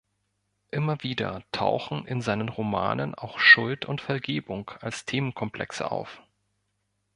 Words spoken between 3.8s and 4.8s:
und Vergebung